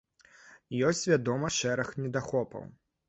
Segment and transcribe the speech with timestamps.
[0.87, 2.67] Ёсць, вядома, шэраг недахопаў.